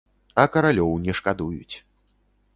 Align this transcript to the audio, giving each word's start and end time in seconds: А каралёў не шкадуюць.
А 0.43 0.45
каралёў 0.55 0.95
не 1.05 1.15
шкадуюць. 1.21 1.75